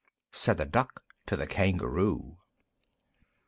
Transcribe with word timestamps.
Said 0.31 0.57
the 0.57 0.65
Duck 0.65 1.03
to 1.27 1.37
the 1.37 1.45
Kangaroo. 1.45 2.39